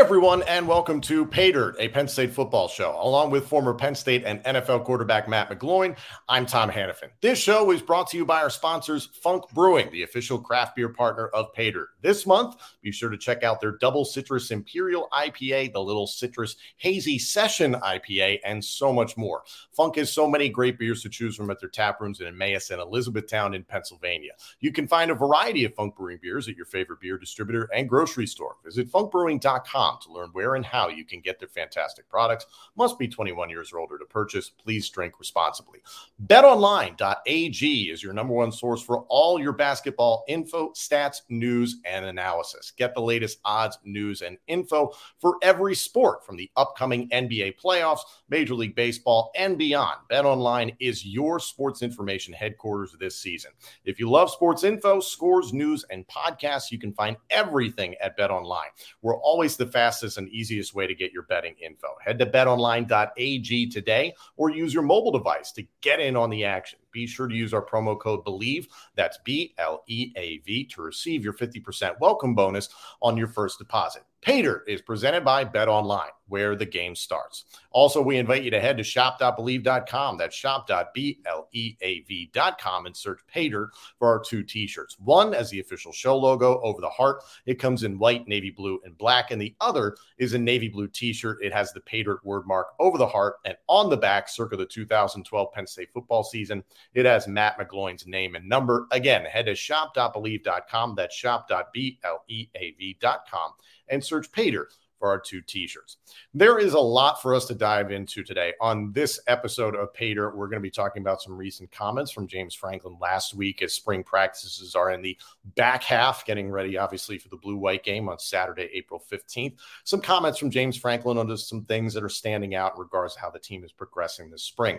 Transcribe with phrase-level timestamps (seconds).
[0.00, 2.98] Everyone, and welcome to Pay Dirt, a Penn State football show.
[3.02, 5.94] Along with former Penn State and NFL quarterback Matt McGloin,
[6.26, 7.10] I'm Tom Hannifan.
[7.20, 10.88] This show is brought to you by our sponsors, Funk Brewing, the official craft beer
[10.88, 11.90] partner of Pay Dirt.
[12.00, 16.56] This month, be sure to check out their Double Citrus Imperial IPA, the Little Citrus
[16.78, 19.42] Hazy Session IPA, and so much more.
[19.70, 22.70] Funk has so many great beers to choose from at their tap rooms in Emmaus
[22.70, 24.32] and Elizabethtown in Pennsylvania.
[24.60, 27.86] You can find a variety of Funk Brewing beers at your favorite beer distributor and
[27.86, 28.56] grocery store.
[28.64, 32.46] Visit funkbrewing.com to learn where and how you can get their fantastic products.
[32.76, 34.50] Must be 21 years or older to purchase.
[34.50, 35.80] Please drink responsibly.
[36.26, 42.72] BetOnline.ag is your number one source for all your basketball info, stats, news, and analysis.
[42.76, 48.00] Get the latest odds, news, and info for every sport from the upcoming NBA playoffs,
[48.30, 49.98] Major League Baseball, and beyond.
[50.10, 53.50] BetOnline is your sports information headquarters this season.
[53.84, 58.70] If you love sports info, scores, news, and podcasts, you can find everything at BetOnline.
[59.02, 61.88] We're always the fastest and easiest way to get your betting info.
[62.04, 66.78] Head to betonline.ag today or use your mobile device to get in on the action.
[66.92, 70.82] Be sure to use our promo code BELIEVE, that's B L E A V, to
[70.82, 72.68] receive your 50% welcome bonus
[73.00, 74.02] on your first deposit.
[74.22, 77.44] Dirt is presented by Bet Online, where the game starts.
[77.72, 80.16] Also, we invite you to head to shop.bleav.com.
[80.16, 84.96] That's shop.bleav.com and search Dirt for our two t shirts.
[84.98, 87.22] One as the official show logo over the heart.
[87.46, 89.30] It comes in white, navy blue, and black.
[89.30, 91.38] And the other is a navy blue t shirt.
[91.42, 94.66] It has the Dirt word mark over the heart and on the back, circa the
[94.66, 96.64] 2012 Penn State football season.
[96.94, 98.86] It has Matt McGloin's name and number.
[98.92, 100.94] Again, head to shop.bleav.com.
[100.94, 103.52] That's shop.bleav.com
[103.88, 105.96] and search Dirt for our two t-shirts.
[106.34, 108.52] There is a lot for us to dive into today.
[108.60, 112.28] On this episode of PAYDIRT, we're going to be talking about some recent comments from
[112.28, 115.18] James Franklin last week as spring practices are in the
[115.56, 119.56] back half, getting ready obviously for the blue-white game on Saturday, April 15th.
[119.84, 123.14] Some comments from James Franklin on just some things that are standing out in regards
[123.14, 124.78] to how the team is progressing this spring.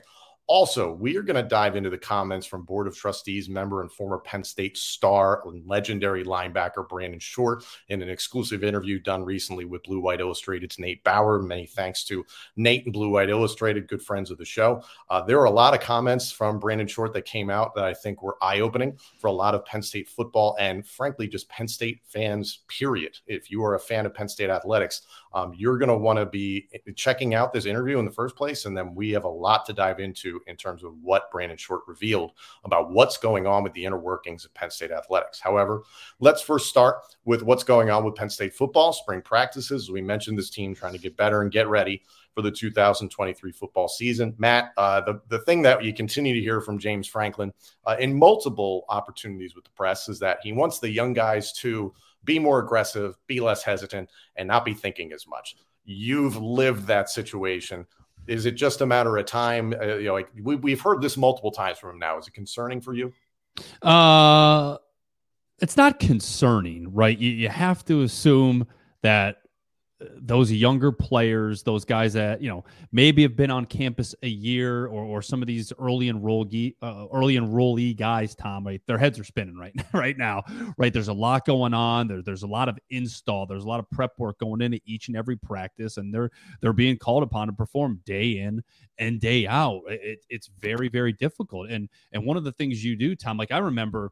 [0.51, 3.89] Also, we are going to dive into the comments from Board of Trustees member and
[3.89, 9.63] former Penn State star and legendary linebacker Brandon Short in an exclusive interview done recently
[9.63, 11.41] with Blue White Illustrated's Nate Bauer.
[11.41, 12.25] Many thanks to
[12.57, 14.83] Nate and Blue White Illustrated, good friends of the show.
[15.09, 17.93] Uh, there are a lot of comments from Brandon Short that came out that I
[17.93, 21.69] think were eye opening for a lot of Penn State football and, frankly, just Penn
[21.69, 23.17] State fans, period.
[23.25, 25.03] If you are a fan of Penn State athletics,
[25.33, 28.65] um, you're going to want to be checking out this interview in the first place.
[28.65, 31.81] And then we have a lot to dive into in terms of what Brandon Short
[31.87, 32.31] revealed
[32.63, 35.39] about what's going on with the inner workings of Penn State athletics.
[35.39, 35.83] However,
[36.19, 39.89] let's first start with what's going on with Penn State football, spring practices.
[39.89, 42.03] We mentioned this team trying to get better and get ready
[42.33, 44.33] for the 2023 football season.
[44.37, 47.51] Matt, uh, the, the thing that you continue to hear from James Franklin
[47.85, 51.93] uh, in multiple opportunities with the press is that he wants the young guys to
[52.23, 55.55] be more aggressive, be less hesitant, and not be thinking as much.
[55.83, 57.85] You've lived that situation.
[58.27, 59.73] Is it just a matter of time?
[59.73, 62.17] Uh, you know, like we, we've heard this multiple times from him now.
[62.17, 63.11] Is it concerning for you?
[63.81, 64.77] Uh,
[65.59, 67.17] it's not concerning, right?
[67.17, 68.67] You, you have to assume
[69.01, 69.40] that
[70.17, 74.85] those younger players, those guys that you know maybe have been on campus a year,
[74.87, 78.81] or, or some of these early enrollee, uh, early enrollee guys, Tom, right?
[78.87, 80.43] Their heads are spinning right right now,
[80.77, 80.91] right?
[80.91, 82.07] There's a lot going on.
[82.07, 83.45] There, there's a lot of install.
[83.45, 86.73] There's a lot of prep work going into each and every practice, and they're they're
[86.73, 88.63] being called upon to perform day in
[88.97, 89.81] and day out.
[89.87, 93.51] It, it's very very difficult, and and one of the things you do, Tom, like
[93.51, 94.11] I remember,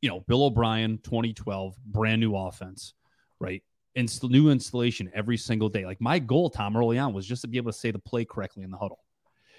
[0.00, 2.94] you know, Bill O'Brien, 2012, brand new offense,
[3.38, 3.62] right?
[3.94, 5.86] Inst- new installation every single day.
[5.86, 8.24] Like my goal, Tom, early on was just to be able to say the play
[8.24, 9.00] correctly in the huddle.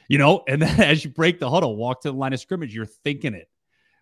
[0.07, 2.73] You know, and then as you break the huddle, walk to the line of scrimmage,
[2.73, 3.49] you're thinking it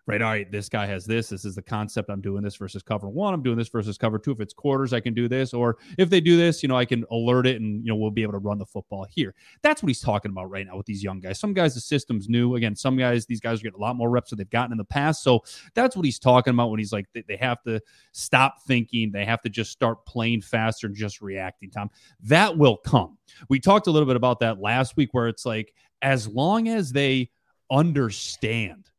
[0.06, 0.20] right?
[0.20, 1.28] All right, this guy has this.
[1.28, 2.10] This is the concept.
[2.10, 3.32] I'm doing this versus cover one.
[3.32, 4.32] I'm doing this versus cover two.
[4.32, 5.54] If it's quarters, I can do this.
[5.54, 8.10] Or if they do this, you know, I can alert it and, you know, we'll
[8.10, 9.34] be able to run the football here.
[9.62, 11.40] That's what he's talking about right now with these young guys.
[11.40, 12.56] Some guys, the system's new.
[12.56, 14.78] Again, some guys, these guys are getting a lot more reps than they've gotten in
[14.78, 15.22] the past.
[15.22, 15.42] So
[15.74, 17.80] that's what he's talking about when he's like, they have to
[18.12, 19.10] stop thinking.
[19.10, 21.90] They have to just start playing faster and just reacting, Tom.
[22.22, 23.16] That will come.
[23.48, 26.92] We talked a little bit about that last week where it's like, as long as
[26.92, 27.30] they
[27.70, 28.90] understand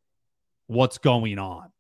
[0.68, 1.72] what's going on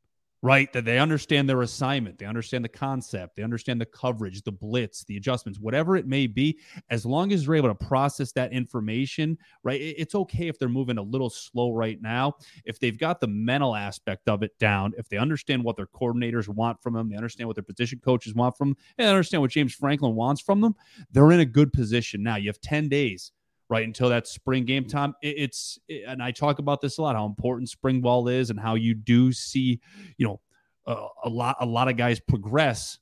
[0.45, 0.71] right?
[0.73, 5.03] That they understand their assignment, they understand the concept, they understand the coverage, the blitz,
[5.03, 6.59] the adjustments, whatever it may be.
[6.91, 9.81] As long as they're able to process that information, right?
[9.81, 12.35] It's okay if they're moving a little slow right now.
[12.63, 16.47] If they've got the mental aspect of it down, if they understand what their coordinators
[16.47, 19.49] want from them, they understand what their position coaches want from them, and understand what
[19.49, 20.75] James Franklin wants from them,
[21.09, 22.35] they're in a good position now.
[22.35, 23.31] You have 10 days
[23.69, 27.25] right until that spring game time it's and i talk about this a lot how
[27.25, 29.79] important spring ball is and how you do see
[30.17, 30.39] you know
[30.87, 32.99] uh, a lot a lot of guys progress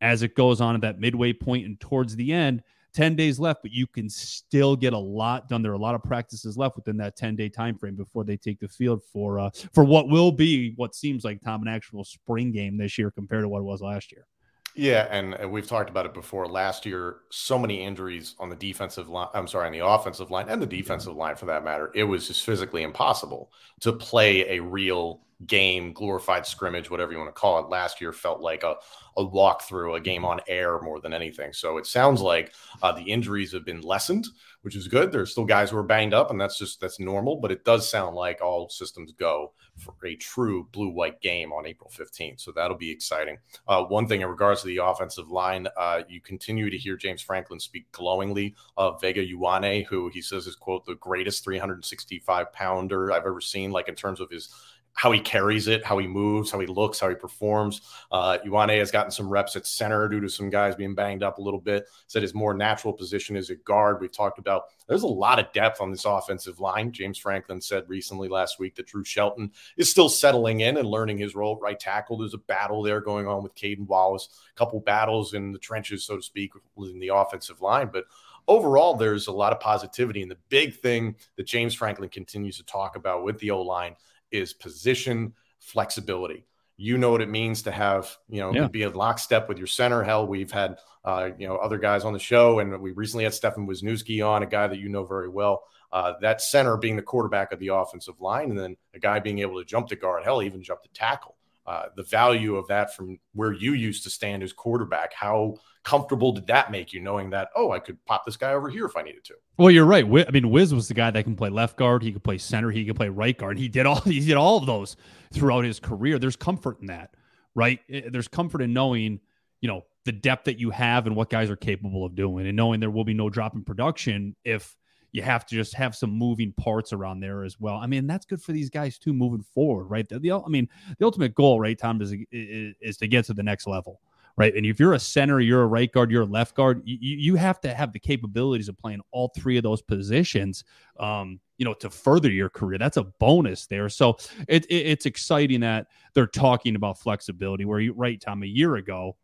[0.00, 2.62] as it goes on at that midway point and towards the end.
[2.92, 5.62] 10 days left but you can still get a lot done.
[5.62, 8.36] There are a lot of practices left within that 10 day time frame before they
[8.36, 12.04] take the field for uh for what will be what seems like tom an actual
[12.04, 14.28] spring game this year compared to what it was last year
[14.74, 16.46] yeah, and, and, we've talked about it before.
[16.46, 19.28] Last year, so many injuries on the defensive line.
[19.32, 21.90] I'm sorry, on the offensive line and the defensive line for that matter.
[21.94, 27.28] It was just physically impossible to play a real game, glorified scrimmage, whatever you want
[27.28, 27.68] to call it.
[27.68, 28.76] Last year felt like a,
[29.16, 31.52] a walkthrough, a game on air more than anything.
[31.52, 32.52] So it sounds like
[32.82, 34.26] uh, the injuries have been lessened,
[34.62, 35.12] which is good.
[35.12, 37.36] There's still guys who are banged up, and that's just that's normal.
[37.36, 41.66] But it does sound like all systems go for a true blue white game on
[41.66, 42.40] April 15th.
[42.40, 43.38] So that'll be exciting.
[43.66, 47.20] Uh, one thing in regards to the offensive line, uh, you continue to hear James
[47.20, 53.12] Franklin speak glowingly of Vega Ioane, who he says is, quote, the greatest 365 pounder
[53.12, 54.48] I've ever seen, like in terms of his
[54.94, 57.82] how he carries it, how he moves, how he looks, how he performs.
[58.12, 61.38] Uh, Ioane has gotten some reps at center due to some guys being banged up
[61.38, 61.86] a little bit.
[62.06, 64.00] Said his more natural position is a guard.
[64.00, 66.92] We've talked about there's a lot of depth on this offensive line.
[66.92, 71.18] James Franklin said recently last week that Drew Shelton is still settling in and learning
[71.18, 72.18] his role right tackle.
[72.18, 76.04] There's a battle there going on with Caedan Wallace, a couple battles in the trenches,
[76.04, 77.90] so to speak, in the offensive line.
[77.92, 78.04] But
[78.46, 80.22] overall, there's a lot of positivity.
[80.22, 83.96] And the big thing that James Franklin continues to talk about with the O line
[84.30, 86.46] is position flexibility.
[86.76, 88.66] You know what it means to have, you know, yeah.
[88.66, 90.02] be a lockstep with your center.
[90.02, 93.32] Hell, we've had, uh, you know, other guys on the show, and we recently had
[93.34, 95.62] Stefan Wisniewski on, a guy that you know very well.
[95.92, 99.38] Uh, that center being the quarterback of the offensive line, and then a guy being
[99.38, 101.33] able to jump to guard, hell, even jump to tackle.
[101.66, 106.32] Uh, the value of that from where you used to stand as quarterback, how comfortable
[106.32, 108.96] did that make you knowing that, oh, I could pop this guy over here if
[108.96, 109.34] I needed to?
[109.56, 110.04] Well, you're right.
[110.04, 112.70] I mean, Wiz was the guy that can play left guard, he could play center,
[112.70, 113.58] he could play right guard.
[113.58, 114.96] He did all he did all of those
[115.32, 116.18] throughout his career.
[116.18, 117.14] There's comfort in that,
[117.54, 117.80] right?
[117.88, 119.20] There's comfort in knowing,
[119.60, 122.56] you know, the depth that you have and what guys are capable of doing and
[122.56, 124.76] knowing there will be no drop in production if
[125.14, 127.76] you have to just have some moving parts around there as well.
[127.76, 130.08] I mean, that's good for these guys too moving forward, right?
[130.08, 130.68] The, the I mean,
[130.98, 134.00] the ultimate goal, right, Tom, is, is, is to get to the next level
[134.36, 134.56] right?
[134.56, 137.34] And if you're a center, you're a right guard, you're a left guard, you, you
[137.36, 140.64] have to have the capabilities of playing all three of those positions,
[140.98, 142.76] um, you know, to further your career.
[142.76, 143.88] That's a bonus there.
[143.88, 144.16] So
[144.48, 147.64] it, it, it's exciting that they're talking about flexibility.
[147.64, 149.16] Where you right, Tom, a year ago,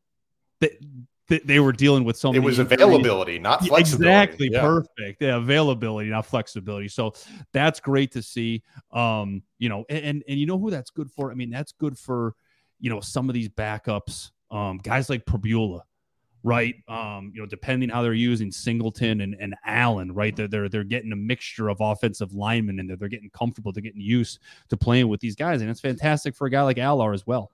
[1.31, 4.61] they, they were dealing with so it was availability not flexibility exactly yeah.
[4.61, 7.15] perfect yeah availability not flexibility so
[7.53, 8.62] that's great to see
[8.93, 11.73] um you know and, and and you know who that's good for i mean that's
[11.73, 12.35] good for
[12.81, 15.82] you know some of these backups um, guys like Pribula,
[16.43, 16.75] right?
[16.88, 20.35] Um, you know, depending how they're using Singleton and, and Allen, right?
[20.35, 23.83] They're, they're they're getting a mixture of offensive linemen and they're, they're getting comfortable, they're
[23.83, 25.61] getting used to playing with these guys.
[25.61, 27.50] And it's fantastic for a guy like Allar as well.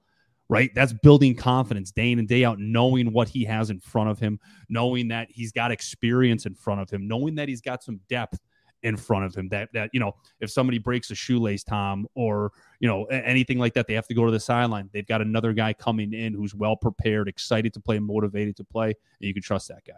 [0.48, 0.70] Right.
[0.75, 4.20] That's building confidence day in and day out, knowing what he has in front of
[4.20, 4.38] him,
[4.69, 8.38] knowing that he's got experience in front of him, knowing that he's got some depth
[8.84, 9.48] in front of him.
[9.48, 13.75] That that you know, if somebody breaks a shoelace, Tom, or you know anything like
[13.75, 14.88] that, they have to go to the sideline.
[14.93, 18.88] They've got another guy coming in who's well prepared, excited to play, motivated to play,
[18.88, 18.94] and
[19.26, 19.94] you can trust that guy.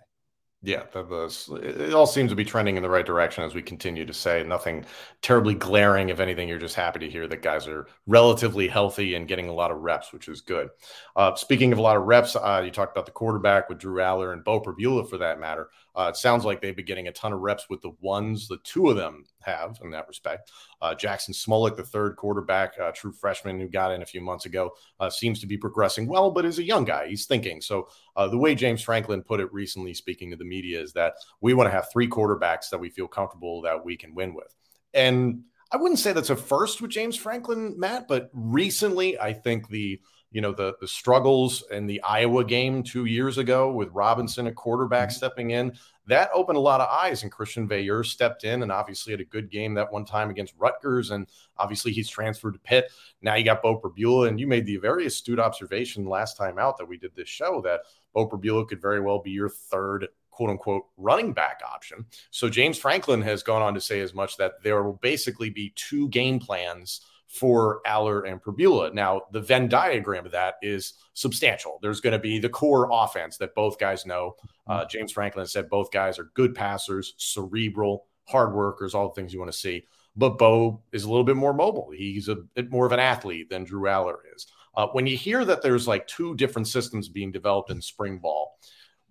[0.60, 4.12] Yeah, it all seems to be trending in the right direction as we continue to
[4.12, 4.42] say.
[4.42, 4.84] Nothing
[5.22, 6.08] terribly glaring.
[6.08, 9.54] If anything, you're just happy to hear that guys are relatively healthy and getting a
[9.54, 10.70] lot of reps, which is good.
[11.14, 14.00] Uh, speaking of a lot of reps, uh, you talked about the quarterback with Drew
[14.00, 15.70] Allar and Beau Pribula for that matter.
[15.98, 18.58] Uh, it sounds like they've been getting a ton of reps with the ones the
[18.62, 20.52] two of them have in that respect.
[20.80, 24.46] Uh, Jaxon Smolik, the third quarterback, uh, true freshman who got in a few months
[24.46, 27.08] ago, uh, seems to be progressing well, but is a young guy.
[27.08, 27.60] He's thinking.
[27.60, 31.14] So uh, the way James Franklin put it recently, speaking to the media, is that
[31.40, 34.54] we want to have three quarterbacks that we feel comfortable that we can win with.
[34.94, 39.68] And I wouldn't say that's a first with James Franklin, Matt, but recently I think
[39.68, 40.00] the
[40.30, 44.52] you know the the struggles in the Iowa game two years ago with Roberson a
[44.52, 45.16] quarterback mm-hmm.
[45.16, 49.12] stepping in that opened a lot of eyes and Christian Veilleux stepped in and obviously
[49.12, 52.90] had a good game that one time against Rutgers and obviously he's transferred to Pitt
[53.22, 56.76] now you got Beau Pribula and you made the very astute observation last time out
[56.78, 57.80] that we did this show that
[58.12, 62.78] Beau Pribula could very well be your third quote unquote running back option so James
[62.78, 66.38] Franklin has gone on to say as much that there will basically be two game
[66.38, 68.92] plans for Allar and Pribula.
[68.92, 71.78] Now, the Venn diagram of that is substantial.
[71.82, 74.34] There's going to be the core offense that both guys know.
[74.66, 79.32] Uh, James Franklin said both guys are good passers, cerebral, hard workers, all the things
[79.32, 79.84] you want to see.
[80.16, 81.90] But Beau is a little bit more mobile.
[81.94, 84.46] He's a bit more of an athlete than Drew Allar is.
[84.74, 88.58] Uh, when you hear that there's like two different systems being developed in spring ball,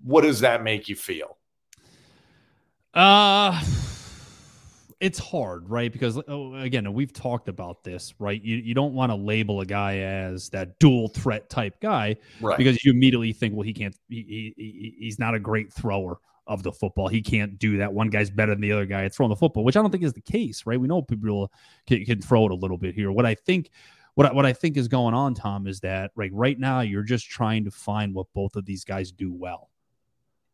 [0.04, 1.38] what does that make you feel?
[2.94, 3.62] Uh
[5.00, 5.92] it's hard, right?
[5.92, 8.42] Because oh, again, we've talked about this, right?
[8.42, 12.58] You you don't want to label a guy as that dual threat type guy, right?
[12.58, 13.96] Because you immediately think, well, he can't.
[14.10, 17.08] He, he, he's not a great thrower of the football.
[17.08, 17.94] He can't do that.
[17.94, 20.04] One guy's better than the other guy at throwing the football, which I don't think
[20.04, 20.80] is the case, right?
[20.80, 21.52] We know people
[21.86, 23.12] can, can throw it a little bit here.
[23.12, 23.70] What I think,
[24.16, 27.04] what I, what I think is going on, Tom, is that right right now you're
[27.04, 29.70] just trying to find what both of these guys do well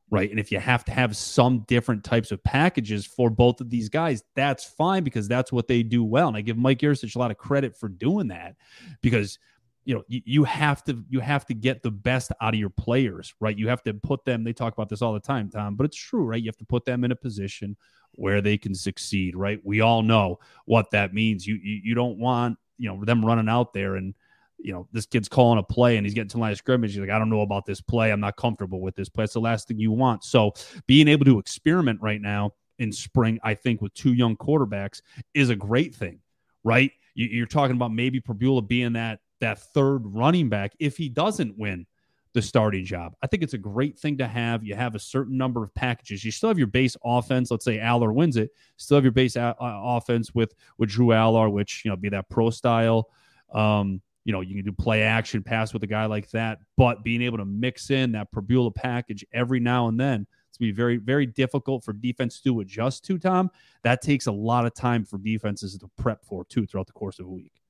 [0.10, 0.29] right?
[0.29, 3.89] And if you have to have some different types of packages for both of these
[3.89, 6.27] guys, that's fine because that's what they do well.
[6.27, 8.55] And I give Mike Yurcich a lot of credit for doing that
[9.01, 9.39] because
[9.86, 12.69] you know you, you have to you have to get the best out of your
[12.69, 13.57] players, right?
[13.57, 14.43] You have to put them.
[14.43, 16.41] They talk about this all the time, Tom, but it's true, right?
[16.41, 17.75] You have to put them in a position
[18.12, 19.60] where they can succeed, right?
[19.63, 21.45] We all know what that means.
[21.45, 24.13] You you, you don't want you know them running out there and
[24.60, 26.91] you know, this kid's calling a play and he's getting to line of scrimmage.
[26.91, 28.12] He's like, I don't know about this play.
[28.12, 29.25] I'm not comfortable with this play.
[29.25, 30.24] It's the last thing you want.
[30.24, 30.53] So
[30.88, 35.01] being able to experiment right now in spring, I think, with two young quarterbacks
[35.33, 36.19] is a great thing,
[36.63, 36.91] right?
[37.15, 41.57] You, are talking about maybe Pribula being that that third running back if he doesn't
[41.57, 41.86] win
[42.33, 43.15] the starting job.
[43.22, 44.63] I think it's a great thing to have.
[44.63, 46.24] You have a certain number of packages.
[46.24, 47.51] You still have your base offense.
[47.51, 48.51] Let's say Allar wins it.
[48.77, 52.29] Still have your base a- offense with with Drew Allar, which you know be that
[52.29, 53.10] pro style.
[53.53, 57.03] Um, you know, you can do play action pass with a guy like that, but
[57.03, 60.97] being able to mix in that Pribula package every now and then, it's be very,
[60.97, 63.49] very difficult for defense to adjust to, Tom.
[63.83, 67.19] That takes a lot of time for defenses to prep for, too, throughout the course
[67.19, 67.62] of a week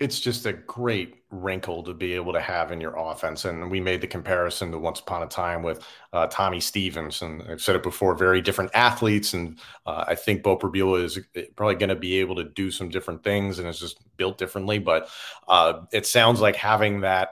[0.00, 3.44] it's just a great wrinkle to be able to have in your offense.
[3.44, 7.20] And we made the comparison to once upon a time with uh, Tommy Stevens.
[7.20, 9.34] And I've said it before, very different athletes.
[9.34, 12.70] And uh, I think Beau Pribula is eh, probably going to be able to do
[12.70, 14.78] some different things and is just built differently.
[14.78, 15.10] But
[15.46, 17.30] uh, it sounds like having that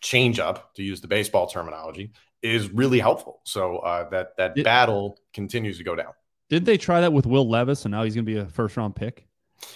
[0.00, 3.40] change up, to use the baseball terminology, is really helpful.
[3.42, 6.12] So uh, that, that battle continues to go down.
[6.48, 8.76] Did they try that with Will Levis and now he's going to be a first
[8.76, 9.26] round pick?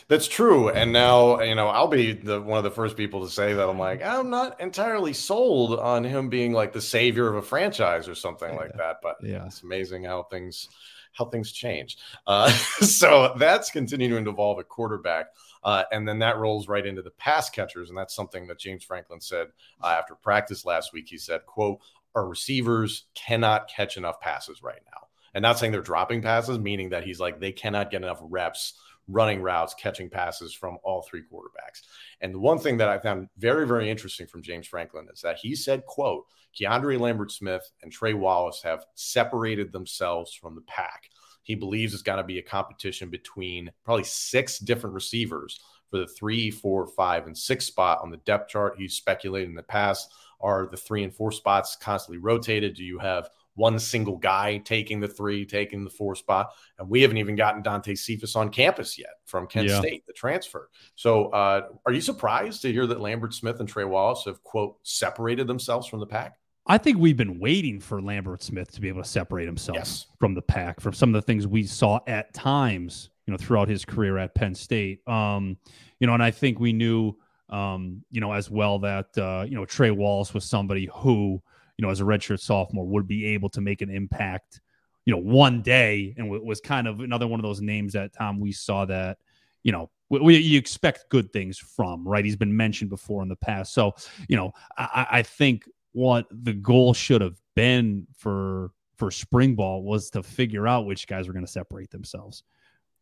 [0.09, 0.71] That's true.
[0.71, 3.69] And now, you know, I'll be the one of the first people to say that
[3.69, 8.09] I'm like, I'm not entirely sold on him being like the savior of a franchise
[8.09, 8.57] or something yeah.
[8.57, 8.97] like that.
[9.03, 10.69] But yeah, it's amazing how things
[11.13, 11.99] how things change.
[12.27, 15.27] Uh, so that's continuing to evolve at quarterback.
[15.65, 17.89] Uh, and then that rolls right into the pass catchers.
[17.89, 19.49] And that's something that James Franklin said
[19.83, 21.09] uh, after practice last week.
[21.09, 21.81] He said, quote,
[22.15, 25.08] our receivers cannot catch enough passes right now.
[25.39, 28.73] And not saying they're dropping passes, meaning that he's like, they cannot get enough reps
[29.07, 31.83] running routes, catching passes from all three quarterbacks.
[32.21, 35.37] And the one thing that I found very, very interesting from James Franklin is that
[35.37, 36.27] he said, quote,
[36.61, 41.05] Keandre Lambert Smith and Trey Wallace have separated themselves from the pack.
[41.45, 46.09] He believes it's got to be a competition between probably six different receivers for the
[46.09, 48.75] three, four, five, and six spot on the depth chart.
[48.77, 52.75] He's speculated in the past are the three and four spots constantly rotated?
[52.75, 56.53] Do you have one single guy taking the three, taking the four spot.
[56.79, 59.81] And we haven't even gotten Dante Cephas on campus yet from Kent yeah.
[59.81, 60.71] State, the transfer.
[60.95, 64.77] So uh, are you surprised to hear that Lambert Smith and Trey Wallace have, quote,
[64.85, 66.39] separated themselves from the pack?
[66.69, 70.07] I think we've been waiting for Lambert Smith to be able to separate himself yes.
[70.21, 73.69] from the pack from some of the things we saw at times, you know, throughout
[73.69, 75.01] his career at Penn State.
[75.09, 75.57] Um,
[75.99, 77.15] you know, and I think we knew,
[77.49, 81.43] um, you know, as well that, uh, you know, Trey Wallace was somebody who,
[81.79, 84.61] you know, as a redshirt sophomore, would be able to make an impact,
[85.07, 88.13] you know, one day, and w- was kind of another one of those names that
[88.13, 89.19] Tom we saw that,
[89.63, 92.25] you know, we, we, you expect good things from, right?
[92.25, 93.95] He's been mentioned before in the past, so
[94.29, 99.83] you know, I, I think what the goal should have been for for spring ball
[99.83, 102.43] was to figure out which guys were going to separate themselves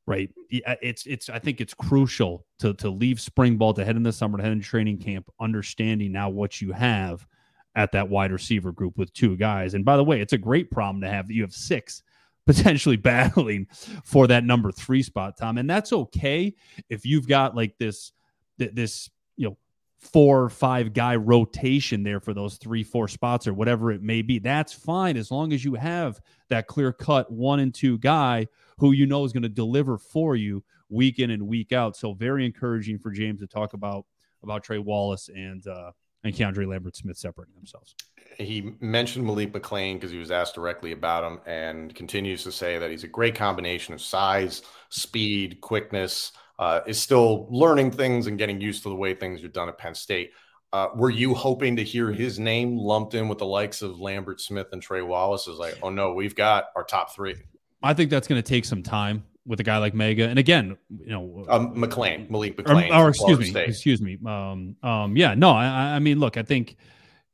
[0.06, 0.30] right
[0.66, 4.02] uh, it's it's i think it's crucial to to leave spring ball to head in
[4.02, 7.26] the summer to head into training camp understanding now what you have
[7.76, 9.75] at that wide receiver group with two guys.
[9.75, 12.02] And by the way, it's a great problem to have that you have six
[12.47, 13.66] potentially battling
[14.04, 15.59] for that number three spot, Tom.
[15.59, 16.54] And that's okay
[16.88, 18.12] if you've got like this,
[18.56, 19.59] this, you know,
[19.99, 24.23] four or five guy rotation there for those three, four spots or whatever it may
[24.23, 24.38] be.
[24.38, 28.47] That's fine as long as you have that clear cut one and two guy
[28.78, 31.97] who you know is going to deliver for you week in and week out.
[31.97, 34.06] So very encouraging for James to talk about
[34.42, 35.90] about Trey Wallace and uh,
[36.25, 37.94] and Keandre Lambert Smith separating themselves.
[38.38, 42.78] He mentioned Malik McClain because he was asked directly about him and continues to say
[42.78, 46.32] that he's a great combination of size, speed, quickness.
[46.58, 49.78] uh, is still learning things and getting used to the way things are done at
[49.78, 50.32] Penn State.
[50.73, 54.40] Uh, were you hoping to hear his name lumped in with the likes of Lambert
[54.40, 55.46] Smith and Trey Wallace?
[55.46, 57.37] Is like, oh no, we've got our top three.
[57.82, 60.28] I think that's going to take some time with a guy like Meiga.
[60.28, 63.68] And again, you know, um, McClain, Malik McClain, or, or excuse me, State.
[63.68, 64.18] excuse me.
[64.26, 66.76] Um, um, yeah, no, I, I mean, look, I think,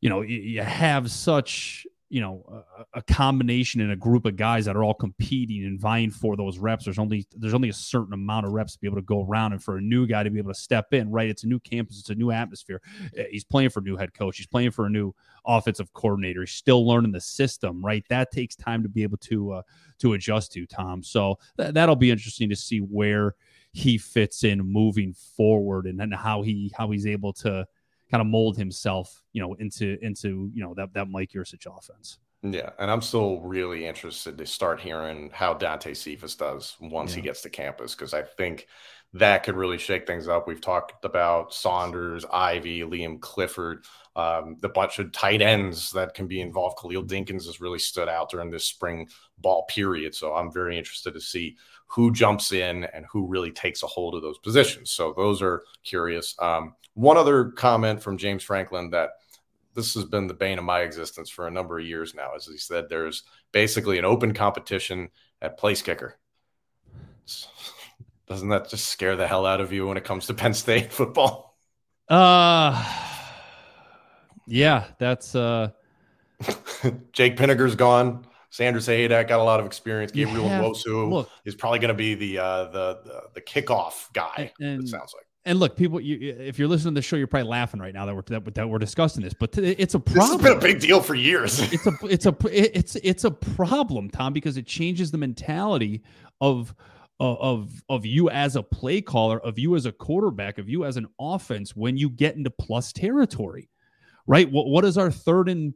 [0.00, 2.44] you know, you have such you know
[2.76, 6.36] a, a, combination and a group of guys that are all competing and vying for
[6.36, 6.84] those reps.
[6.84, 9.52] There's only there's only a certain amount of reps to be able to go around
[9.52, 11.30] and for a new guy to be able to step in right?
[11.30, 11.98] It's a new campus.
[11.98, 12.82] It's a new atmosphere.
[13.16, 14.36] Eh, he's playing for a new head coach.
[14.36, 15.14] He's playing for a new
[15.46, 16.42] offensive coordinator.
[16.42, 18.04] He's still learning the system right?
[18.10, 19.62] That takes time to be able to uh,
[20.00, 21.02] to adjust to tom.
[21.02, 23.36] So th- that'll be interesting to see where
[23.72, 27.66] he fits in moving forward and then how he how he's able to
[28.12, 32.18] kind of mold himself, you know, into into you know that that Mike Yurcich offense.
[32.42, 37.16] Yeah, and I'm still really interested to start hearing how Dante Cephas does once yeah.
[37.16, 38.66] he gets to campus because I think
[39.14, 40.48] that could really shake things up.
[40.48, 43.84] We've talked about Saunders, Ivy, Liam Clifford,
[44.16, 46.78] um, the bunch of tight ends that can be involved.
[46.78, 50.14] Khalil Dinkins has really stood out during this spring ball period.
[50.14, 54.14] So I'm very interested to see who jumps in and who really takes a hold
[54.14, 54.90] of those positions.
[54.90, 56.34] So those are curious.
[56.38, 59.10] Um, one other comment from James Franklin that
[59.74, 62.34] this has been the bane of my existence for a number of years now.
[62.34, 63.22] As he said, there's
[63.52, 65.08] basically an open competition
[65.40, 66.18] at place kicker.
[68.28, 70.92] Doesn't that just scare the hell out of you when it comes to Penn State
[70.92, 71.56] football?
[72.08, 72.82] Uh,
[74.46, 75.70] yeah, that's uh,
[77.12, 78.26] Jake Pinegar's gone.
[78.50, 80.12] Sander Sahaydak got a lot of experience.
[80.12, 84.52] Gabriel Nwosu is probably going to be the, uh, the, the the kickoff guy.
[84.60, 85.26] And, it sounds like.
[85.44, 88.06] And look, people, you, if you're listening to the show, you're probably laughing right now
[88.06, 89.34] that we're that, that we're discussing this.
[89.34, 90.20] But it's a problem.
[90.20, 91.58] This has been a big deal for years.
[91.72, 96.02] it's a it's a it's it's a problem, Tom, because it changes the mentality
[96.40, 96.74] of
[97.18, 100.84] uh, of of you as a play caller, of you as a quarterback, of you
[100.84, 103.68] as an offense when you get into plus territory,
[104.28, 104.50] right?
[104.50, 105.74] What what is our third and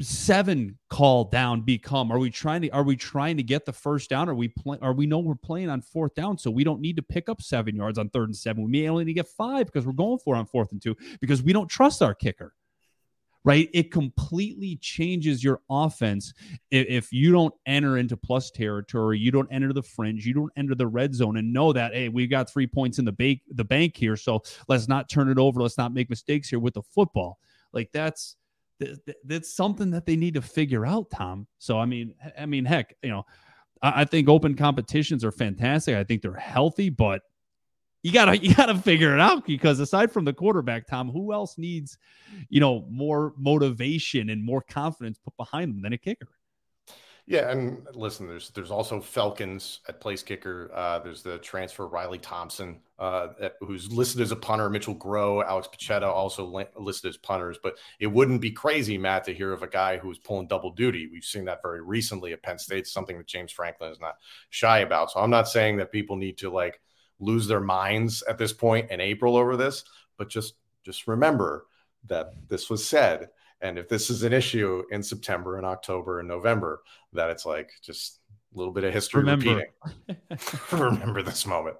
[0.00, 2.10] seven call down become?
[2.12, 4.28] Are we trying to are we trying to get the first down?
[4.28, 6.96] Are we play, are we know we're playing on fourth down, so we don't need
[6.96, 8.64] to pick up seven yards on third and seven.
[8.64, 10.96] We may only need to get five because we're going for on fourth and two
[11.20, 12.54] because we don't trust our kicker.
[13.44, 16.34] Right, it completely changes your offense
[16.72, 20.50] if, if you don't enter into plus territory, you don't enter the fringe, you don't
[20.56, 23.42] enter the red zone, and know that hey, we've got three points in the bank,
[23.48, 26.74] the bank here, so let's not turn it over, let's not make mistakes here with
[26.74, 27.38] the football.
[27.72, 28.34] Like that's
[29.24, 31.46] that's something that they need to figure out, Tom.
[31.58, 33.24] So I mean, I mean, heck, you know,
[33.82, 35.96] I, I think open competitions are fantastic.
[35.96, 37.22] I think they're healthy, but
[38.02, 41.58] you gotta you gotta figure it out because aside from the quarterback, Tom, who else
[41.58, 41.98] needs,
[42.48, 46.28] you know, more motivation and more confidence put behind them than a kicker?
[47.28, 50.70] Yeah, and listen, there's there's also Felkins at place kicker.
[50.72, 54.70] Uh, there's the transfer Riley Thompson, uh, who's listed as a punter.
[54.70, 56.46] Mitchell Groh, Alex Bacchetta also
[56.78, 57.58] listed as punters.
[57.60, 61.08] But it wouldn't be crazy, Matt, to hear of a guy who's pulling double duty.
[61.10, 62.86] We've seen that very recently at Penn State.
[62.86, 64.18] Something that James Franklin is not
[64.50, 65.10] shy about.
[65.10, 66.80] So I'm not saying that people need to like
[67.18, 69.82] lose their minds at this point in April over this,
[70.16, 71.66] but just just remember
[72.06, 76.28] that this was said and if this is an issue in September and October and
[76.28, 78.20] November, that it's like just
[78.54, 79.62] a little bit of history Remember.
[80.08, 80.58] repeating.
[80.72, 81.76] Remember this moment.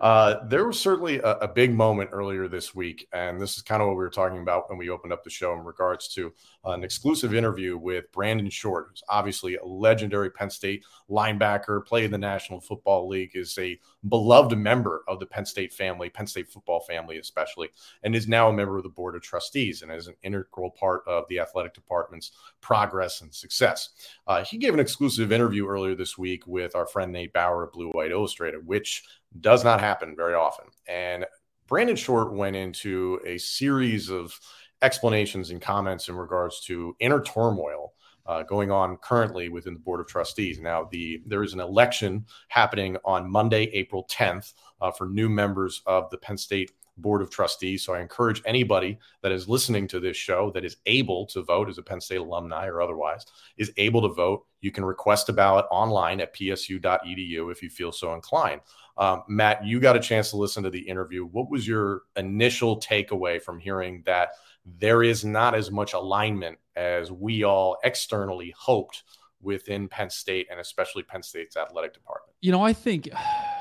[0.00, 3.82] Uh, there was certainly a, a, big moment earlier this week, and this is kind
[3.82, 6.32] of what we were talking about when we opened up the show in regards to
[6.64, 12.10] an exclusive interview with Brandon Short, who's obviously a legendary Penn State linebacker, played in
[12.10, 16.48] the National Football League, is a beloved member of the Penn State family, Penn State
[16.48, 17.68] football family especially,
[18.02, 21.02] and is now a member of the board of trustees and is an integral part
[21.06, 23.90] of the athletic department's progress and success.
[24.26, 27.72] Uh, he gave an exclusive interview earlier this week with our friend Nate Bauer of
[27.72, 29.02] Blue White Illustrated, which
[29.40, 30.66] does not happen very often.
[30.88, 31.26] And
[31.66, 34.38] Brandon Short went into a series of
[34.82, 37.94] explanations and comments in regards to inner turmoil
[38.26, 40.58] uh, going on currently within the board of trustees.
[40.58, 45.82] Now, the there is an election happening on Monday, April 10th, uh, for new members
[45.86, 47.82] of the Penn State board of trustees.
[47.84, 51.68] So I encourage anybody that is listening to this show that is able to vote
[51.68, 53.26] as a Penn State alumni or otherwise
[53.56, 54.46] is able to vote.
[54.60, 58.60] You can request a ballot online at psu.edu if you feel so inclined.
[58.96, 61.26] Um, Matt, you got a chance to listen to the interview.
[61.26, 64.30] What was your initial takeaway from hearing that
[64.64, 69.02] there is not as much alignment as we all externally hoped
[69.42, 72.34] within Penn State and especially Penn State's athletic department?
[72.40, 73.08] You know, I think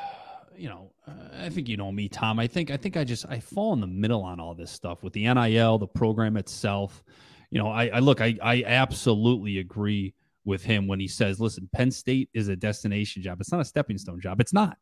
[0.56, 2.40] you know, I think you know me, Tom.
[2.40, 5.04] I think I think I just I fall in the middle on all this stuff
[5.04, 7.04] with the NIL, the program itself.
[7.52, 10.14] You know, I, I look, I I absolutely agree
[10.46, 13.42] with him when he says, "Listen, Penn State is a destination job.
[13.42, 14.40] It's not a stepping stone job.
[14.42, 14.78] It's not.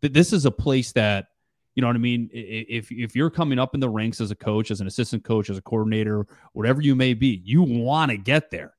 [0.00, 1.28] This is a place that
[1.74, 2.30] You know what I mean?
[2.32, 5.50] If if you're coming up in the ranks as a coach, as an assistant coach,
[5.50, 8.74] as a coordinator, whatever you may be, you want to get there.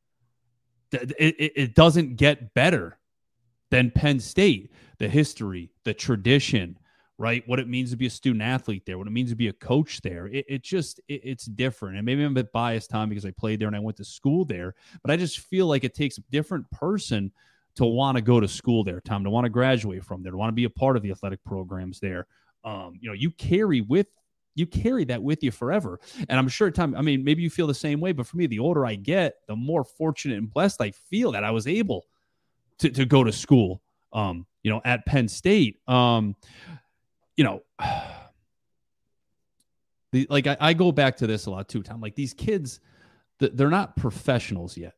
[0.93, 2.97] It, it, it doesn't get better
[3.69, 4.71] than Penn State.
[4.97, 6.77] The history, the tradition,
[7.17, 7.43] right?
[7.47, 9.53] What it means to be a student athlete there, what it means to be a
[9.53, 10.27] coach there.
[10.27, 11.97] It, it just it, it's different.
[11.97, 14.05] And maybe I'm a bit biased, Tom, because I played there and I went to
[14.05, 14.75] school there.
[15.01, 17.31] But I just feel like it takes a different person
[17.75, 20.37] to want to go to school there, Tom, to want to graduate from there, to
[20.37, 22.27] want to be a part of the athletic programs there
[22.65, 24.07] um, you know, you carry with
[24.57, 25.99] you carry that with you forever.
[26.29, 28.47] And I'm sure, Tom, I mean, maybe you feel the same way, but for me,
[28.47, 32.05] the older I get, the more fortunate and blessed I feel that I was able
[32.79, 33.81] to, to go to school,
[34.13, 35.81] um, you know, at Penn State.
[35.89, 36.37] Um,
[37.35, 37.63] you know,
[40.11, 42.01] the, like I, I go back to this a lot too, Tom.
[42.01, 42.79] Like these kids,
[43.39, 44.93] they're not professionals yet.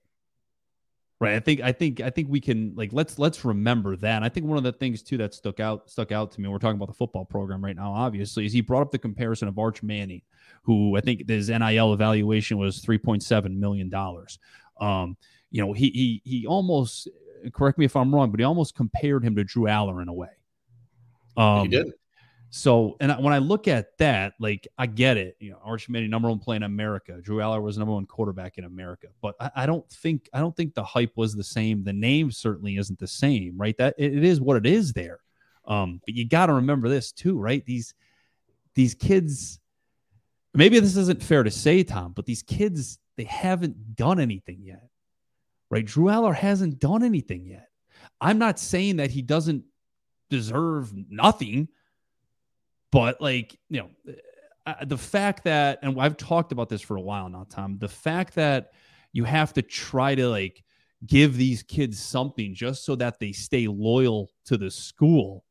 [1.19, 1.33] Right.
[1.33, 4.17] I think I think I think we can like let's let's remember that.
[4.17, 6.47] And I think one of the things too that stuck out stuck out to me.
[6.47, 9.47] We're talking about the football program right now, obviously, is he brought up the comparison
[9.47, 10.21] of Arch Manning,
[10.61, 14.37] who I think his NIL evaluation was three point seven million dollars.
[14.79, 15.17] Um,
[15.49, 17.07] you know, he he he almost
[17.51, 20.13] correct me if I'm wrong, but he almost compared him to Drew Allar in a
[20.13, 20.29] way.
[21.35, 21.93] Um, he did.
[22.49, 25.35] So, and when I look at that, like I get it.
[25.39, 27.19] You know, Arch Manning, number one play in America.
[27.21, 29.07] Drew Allar was number one quarterback in America.
[29.21, 31.83] But I, I, don't think I don't think the hype was the same.
[31.83, 33.77] The name certainly isn't the same, right?
[33.77, 35.19] That it, it is what it is there.
[35.65, 37.65] Um, but you got to remember this too, right?
[37.65, 37.93] These
[38.75, 39.59] these kids.
[40.53, 44.87] Maybe this isn't fair to say, Tom, but these kids they haven't done anything yet,
[45.69, 45.85] right?
[45.85, 47.69] Drew Allar hasn't done anything yet.
[48.21, 49.65] I'm not saying that he doesn't
[50.29, 51.67] deserve nothing
[52.91, 54.13] but like, you know,
[54.65, 57.87] uh, the fact that, and I've talked about this for a while now, Tom, the
[57.87, 58.71] fact that
[59.13, 60.63] you have to try to like
[61.05, 65.45] give these kids something just so that they stay loyal to the school,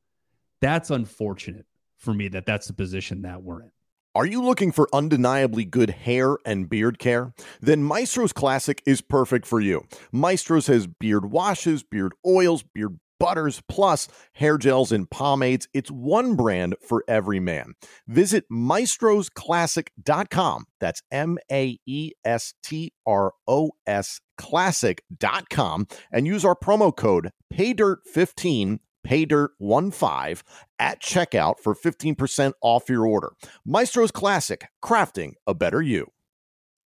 [0.61, 1.67] that's unfortunate
[1.99, 3.71] for me that that's the position that we're in.
[4.15, 7.35] Are you looking for undeniably good hair and beard care?
[7.61, 9.87] Then Maestro's Classic is perfect for you.
[10.11, 15.67] Maestro's has beard washes, beard oils, beard butters, plus hair gels and pomades.
[15.73, 17.73] It's one brand for every man.
[18.07, 20.67] Visit maestrosclassic.com.
[20.81, 27.31] That's M A E S T R O S classic.com and use our promo code
[27.53, 30.43] PAYDIRT15 paydirt15
[30.79, 33.33] at checkout for 15% off your order.
[33.65, 36.11] Maestro's Classic, crafting a better you.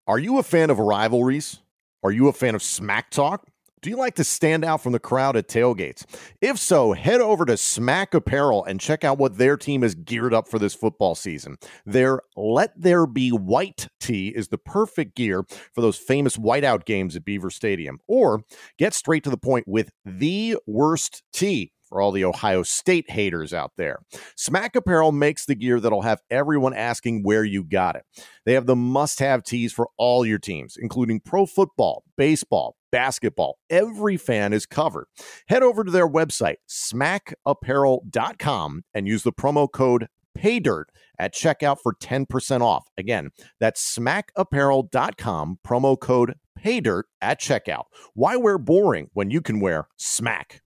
[0.06, 1.60] Are you a fan of rivalries?
[2.02, 3.46] Are you a fan of smack talk?
[3.82, 6.04] Do you like to stand out from the crowd at tailgates?
[6.42, 10.34] If so, head over to Smack Apparel and check out what their team is geared
[10.34, 11.56] up for this football season.
[11.86, 17.16] Their Let There Be White tee is the perfect gear for those famous whiteout games
[17.16, 18.00] at Beaver Stadium.
[18.06, 18.42] Or
[18.76, 23.52] get straight to the point with the worst tee for all the Ohio State haters
[23.52, 23.98] out there.
[24.36, 28.04] Smack Apparel makes the gear that'll have everyone asking where you got it.
[28.46, 33.58] They have the must have tees for all your teams, including pro football, baseball, basketball.
[33.68, 35.06] Every fan is covered.
[35.48, 40.06] Head over to their website, smackapparel.com, and use the promo code
[40.38, 40.84] PAYDIRT
[41.18, 42.86] at checkout for 10% off.
[42.96, 47.84] Again, that's smackapparel.com, promo code PAYDIRT at checkout.
[48.14, 50.62] Why wear boring when you can wear smack?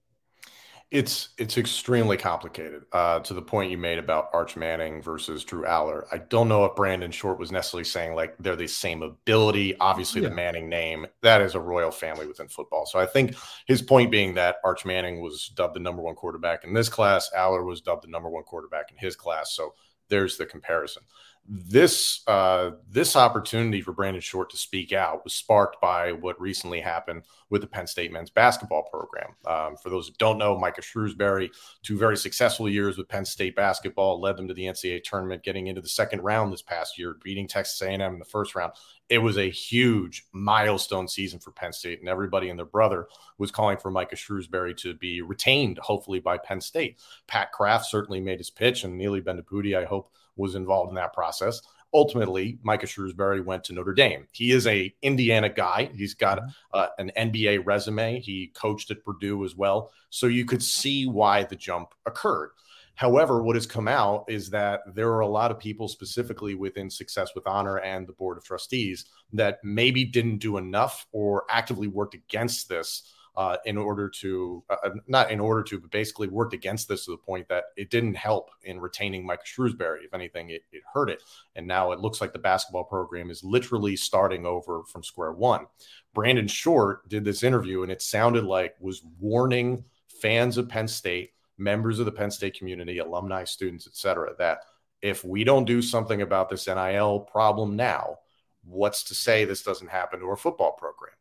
[0.94, 5.64] It's it's extremely complicated uh, to the point you made about Arch Manning versus Drew
[5.64, 9.76] Allar, I don't know if Brandon Short was necessarily saying like they're the same ability.
[9.80, 10.28] Obviously, yeah.
[10.28, 12.86] the Manning name that is a royal family within football.
[12.86, 13.34] So I think
[13.66, 17.28] his point being that Arch Manning was dubbed the number one quarterback in this class,
[17.36, 19.52] Allar was dubbed the number one quarterback in his class.
[19.52, 19.74] So
[20.08, 21.02] there's the comparison
[21.46, 26.80] this uh, this opportunity for Brandon Short to speak out was sparked by what recently
[26.80, 29.34] happened with the Penn State men's basketball program.
[29.46, 31.50] Um, for those who don't know, Micah Shrewsberry,
[31.82, 35.66] two very successful years with Penn State basketball, led them to the NCAA tournament, getting
[35.66, 38.72] into the second round this past year, beating Texas A&M in the first round.
[39.08, 43.06] It was a huge milestone season for Penn State, and everybody and their brother
[43.38, 46.98] was calling for Micah Shrewsberry to be retained, hopefully by Penn State.
[47.26, 51.12] Pat Kraft certainly made his pitch, and Neeli Bendapudi, I hope was involved in that
[51.12, 51.60] process.
[51.94, 54.26] Ultimately, Micah Shrewsberry went to Notre Dame.
[54.32, 55.90] He is a Indiana guy.
[55.94, 56.48] He's got mm-hmm.
[56.72, 58.20] uh, an NBA resume.
[58.20, 62.50] He coached at Purdue as well, so you could see why the jump occurred.
[62.96, 66.90] However, what has come out is that there are a lot of people, specifically within
[66.90, 71.88] Success with Honor and the Board of Trustees, that maybe didn't do enough or actively
[71.88, 76.28] worked against this uh, in order to uh, uh, not in order to, but basically
[76.28, 80.04] worked against this to the point that it didn't help in retaining Mike Shrewsberry.
[80.04, 81.22] If anything, it, it hurt it.
[81.56, 85.66] And now it looks like the basketball program is literally starting over from square one.
[86.14, 89.84] Brandon Short did this interview, and it sounded like was warning
[90.20, 94.60] fans of Penn State, members of the Penn State community, alumni, students, et cetera, that
[95.02, 98.18] if we don't do something about this NIL problem now,
[98.64, 101.14] what's to say this doesn't happen to our football program?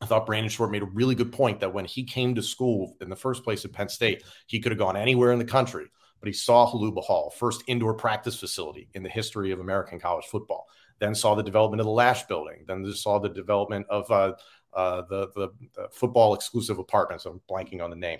[0.00, 2.96] I thought Brandon Short made a really good point that when he came to school
[3.00, 5.86] in the first place at Penn State, he could have gone anywhere in the country,
[6.20, 10.26] but he saw Holuba Hall, first indoor practice facility in the history of American college
[10.26, 10.66] football.
[11.00, 12.64] Then saw the development of the Lasch Building.
[12.66, 14.34] Then saw the development of uh,
[14.72, 17.24] uh, the, the, the football exclusive apartments.
[17.24, 18.18] I'm blanking on the name,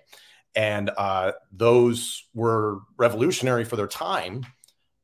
[0.54, 4.44] and uh, those were revolutionary for their time,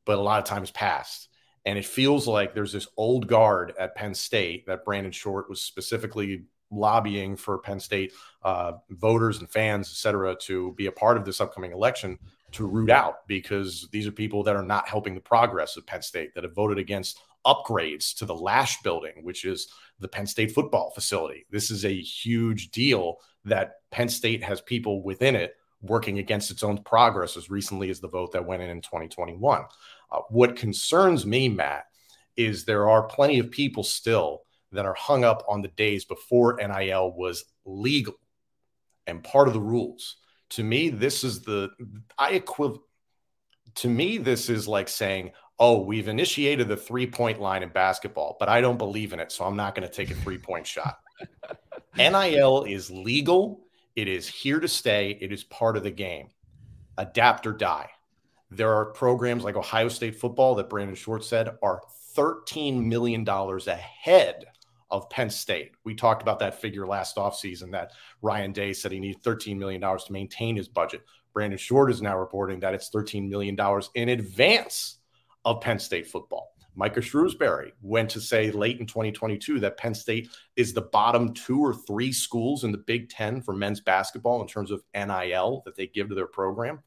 [0.05, 1.29] but a lot of times passed.
[1.65, 5.61] And it feels like there's this old guard at Penn State that Brandon Short was
[5.61, 11.17] specifically lobbying for Penn State uh, voters and fans, et cetera, to be a part
[11.17, 12.17] of this upcoming election
[12.51, 16.01] to root out because these are people that are not helping the progress of Penn
[16.01, 19.67] State that have voted against upgrades to the Lasch building, which is
[19.99, 21.45] the Penn State football facility.
[21.51, 26.63] This is a huge deal that Penn State has people within it working against its
[26.63, 29.63] own progress as recently as the vote that went in in 2021.
[30.11, 31.85] Uh, what concerns me, Matt,
[32.35, 34.41] is there are plenty of people still
[34.75, 38.15] that are hung up on the days before NIL was legal
[39.07, 40.17] and part of the rules.
[40.51, 41.69] To me, this is the
[42.17, 42.79] I equiv.
[43.75, 48.49] To me, this is like saying, "Oh, we've initiated the three-point line in basketball, but
[48.49, 50.99] I don't believe in it, so I'm not going to take a three-point shot."
[51.97, 53.65] NIL is legal.
[53.95, 55.17] It is here to stay.
[55.21, 56.29] It is part of the game.
[56.97, 57.89] Adapt or die.
[58.51, 61.81] There are programs like Ohio State football that Brandon Schwartz said are
[62.15, 64.45] $13 million ahead
[64.91, 65.71] of Penn State.
[65.83, 69.81] We talked about that figure last offseason that Ryan Day said he needed $13 million
[69.81, 71.03] to maintain his budget.
[71.33, 73.57] Brandon Short is now reporting that it's $13 million
[73.95, 74.99] in advance
[75.43, 76.55] of Penn State football.
[76.75, 81.59] Micah Shrewsberry went to say late in 2022 that Penn State is the bottom two
[81.59, 85.75] or three schools in the Big Ten for men's basketball in terms of NIL that
[85.75, 86.79] they give to their program.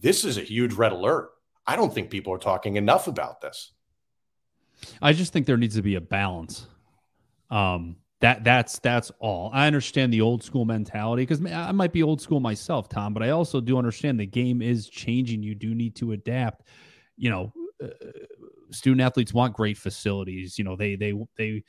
[0.00, 1.30] This is a huge red alert.
[1.66, 3.72] I don't think people are talking enough about this.
[5.00, 6.66] I just think there needs to be a balance.
[7.52, 9.50] Um, that that's that's all.
[9.52, 13.22] I understand the old school mentality because I might be old school myself, Tom, but
[13.22, 15.42] I also do understand the game is changing.
[15.42, 16.66] You do need to adapt.
[17.16, 17.88] You know, uh,
[18.70, 20.56] student athletes want great facilities.
[20.56, 21.62] You know, they they they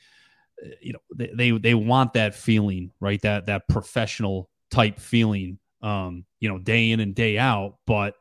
[0.80, 3.20] you know they, they they want that feeling, right?
[3.22, 5.58] That that professional type feeling.
[5.82, 7.78] Um, you know, day in and day out.
[7.84, 8.14] But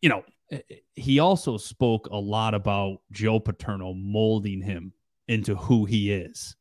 [0.00, 0.22] you know,
[0.52, 4.92] eh, eh, he also spoke a lot about Joe Paterno molding him
[5.26, 6.54] into who he is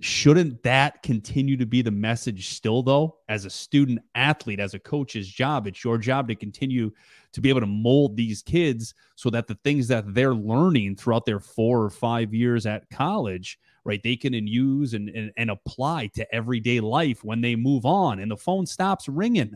[0.00, 3.16] shouldn't that continue to be the message still though?
[3.28, 6.90] As a student athlete as a coach's job it's your job to continue
[7.32, 11.26] to be able to mold these kids so that the things that they're learning throughout
[11.26, 16.06] their four or five years at college right they can use and, and, and apply
[16.14, 19.54] to everyday life when they move on and the phone stops ringing.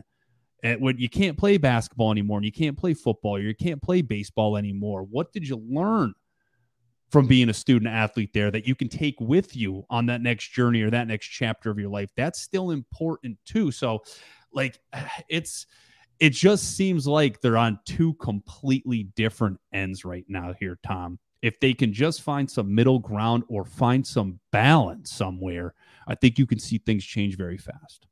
[0.63, 3.81] And when you can't play basketball anymore and you can't play football or you can't
[3.81, 6.13] play baseball anymore what did you learn
[7.13, 10.47] from being a student athlete there that you can take with you on that next
[10.47, 12.09] journey or that next chapter of your life.
[12.17, 13.69] That's still important too.
[13.69, 14.03] So
[14.51, 14.79] like
[15.29, 15.67] it's
[16.19, 21.19] it just seems like they're on two completely different ends right now here tom.
[21.43, 25.73] If they can just find some middle ground or find some balance somewhere
[26.07, 28.07] i think you can see things change very fast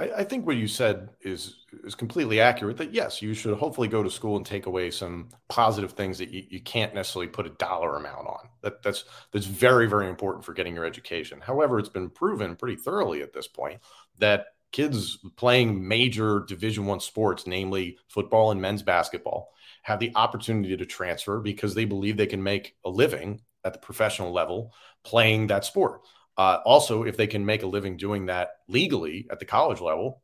[0.00, 2.78] I, think what you said is is completely accurate.
[2.78, 6.30] That yes, you should hopefully go to school and take away some positive things that
[6.30, 8.48] you, you can't necessarily put a dollar amount on.
[8.62, 11.40] That that's that's very very important for getting your education.
[11.40, 13.80] However, it's been proven pretty thoroughly at this point
[14.18, 20.76] that kids playing major Division One sports, namely football and men's basketball, have the opportunity
[20.76, 24.72] to transfer because they believe they can make a living at the professional level
[25.04, 26.02] playing that sport.
[26.36, 30.22] Uh, also, if they can make a living doing that legally at the college level,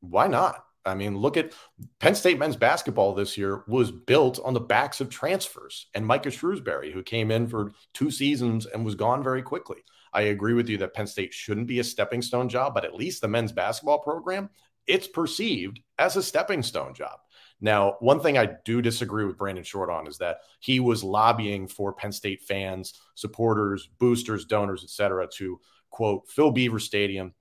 [0.00, 0.64] why not?
[0.86, 1.52] I mean, look at
[1.98, 6.28] Penn State men's basketball this year was built on the backs of transfers and Micah
[6.28, 9.78] Shrewsberry, who came in for two seasons and was gone very quickly.
[10.12, 12.94] I agree with you that Penn State shouldn't be a stepping stone job, but at
[12.94, 14.50] least the men's basketball program,
[14.86, 17.18] it's perceived as a stepping stone job.
[17.60, 21.66] Now, one thing I do disagree with Brandon Short on is that he was lobbying
[21.66, 27.34] for Penn State fans, supporters, boosters, donors, etc., to quote fill Beaver Stadium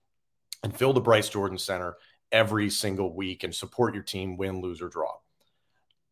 [0.64, 1.98] and fill the Bryce Jordan Center
[2.32, 5.14] every single week and support your team, win, lose, or draw.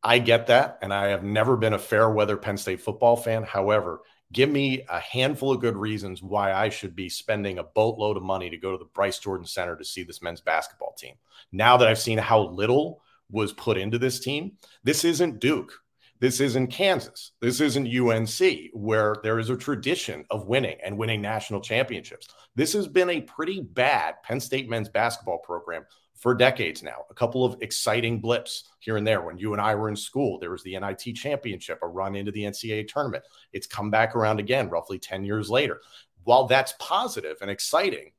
[0.03, 3.43] I get that, and I have never been a fair weather Penn State football fan.
[3.43, 8.17] However, give me a handful of good reasons why I should be spending a boatload
[8.17, 11.15] of money to go to the Bryce Jordan Center to see this men's basketball team.
[11.51, 14.53] Now that I've seen how little was put into this team.
[14.83, 15.73] This isn't Duke.
[16.19, 17.31] This isn't Kansas.
[17.41, 22.27] This isn't UNC, where there is a tradition of winning and winning national championships.
[22.55, 25.83] This has been a pretty bad Penn State men's basketball program
[26.21, 27.05] for decades now.
[27.09, 29.21] A couple of exciting blips here and there.
[29.21, 32.31] When you and I were in school, there was the NIT championship, a run into
[32.31, 33.23] the NCAA tournament.
[33.51, 35.81] It's come back around again roughly 10 years later.
[36.23, 38.11] While that's positive and exciting,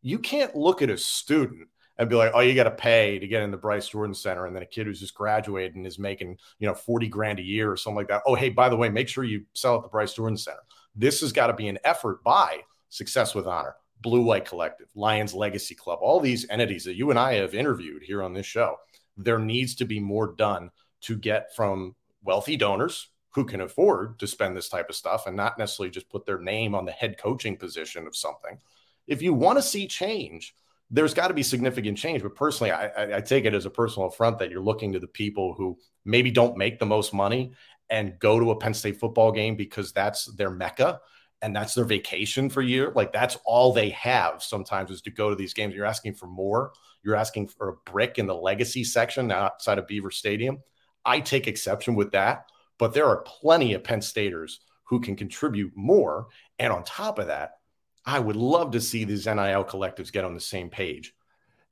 [0.00, 1.68] you can't look at a student
[2.00, 4.46] and be like, oh, you got to pay to get in the Bryce Jordan Center.
[4.46, 7.42] And then a kid who's just graduated and is making, you know, 40 grand a
[7.42, 8.22] year or something like that.
[8.24, 10.62] Oh, hey, by the way, make sure you sell at the Bryce Jordan Center.
[10.96, 15.34] This has got to be an effort by Success with Honor, Blue White Collective, Lions
[15.34, 18.76] Legacy Club, all these entities that you and I have interviewed here on this show.
[19.18, 20.70] There needs to be more done
[21.02, 25.36] to get from wealthy donors who can afford to spend this type of stuff and
[25.36, 28.58] not necessarily just put their name on the head coaching position of something.
[29.06, 30.54] If you want to see change,
[30.90, 32.22] there's got to be significant change.
[32.22, 35.06] But personally, I, I, take it as a personal affront that you're looking to the
[35.06, 37.52] people who maybe don't make the most money
[37.88, 41.00] and go to a Penn State football game because that's their mecca
[41.42, 42.92] and that's their vacation for a year.
[42.94, 45.74] Like that's all they have sometimes is to go to these games.
[45.74, 46.72] You're asking for more.
[47.02, 50.58] You're asking for a brick in the legacy section outside of Beaver Stadium.
[51.04, 55.72] I take exception with that, but there are plenty of Penn Staters who can contribute
[55.74, 56.26] more.
[56.58, 57.59] And on top of that,
[58.04, 61.14] I would love to see these NIL collectives get on the same page.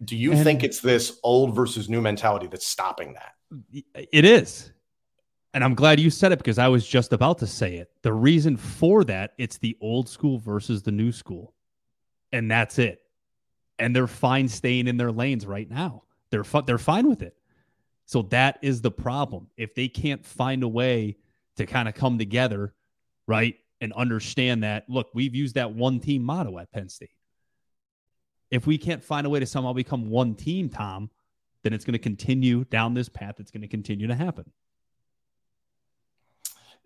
[0.04, 3.34] Do you and think it's this old versus new mentality that's stopping that?
[4.12, 4.72] It is.
[5.54, 7.90] And I'm glad you said it because I was just about to say it.
[8.02, 11.54] The reason for that, it's the old school versus the new school.
[12.32, 13.00] And that's it.
[13.78, 16.02] And they're fine staying in their lanes right now.
[16.30, 17.34] They're fu- they're fine with it.
[18.04, 19.48] So that is the problem.
[19.56, 21.16] If they can't find a way
[21.56, 22.74] to kind of come together,
[23.26, 23.56] right?
[23.80, 27.10] And understand that look, we've used that one team motto at Penn State.
[28.50, 31.10] If we can't find a way to somehow become one team, Tom,
[31.62, 33.36] then it's going to continue down this path.
[33.38, 34.50] It's going to continue to happen.